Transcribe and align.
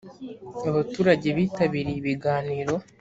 abaturage 0.69 1.27
bitabiriye 1.37 1.97
ibiganiro 2.01 2.73